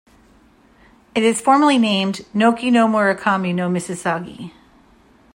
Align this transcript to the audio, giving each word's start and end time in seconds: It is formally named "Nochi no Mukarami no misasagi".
It 1.13 1.21
is 1.21 1.39
formally 1.41 1.77
named 1.77 2.25
"Nochi 2.33 2.71
no 2.71 2.87
Mukarami 2.87 3.53
no 3.53 3.69
misasagi". 3.69 4.51